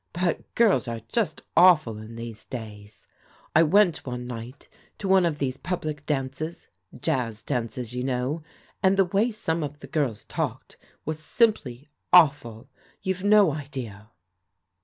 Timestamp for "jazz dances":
7.01-7.93